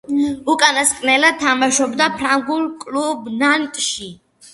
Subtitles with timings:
[0.51, 4.09] უკანასკნელად თამაშობდა ფრანგულ კლუბ „ნანტში“.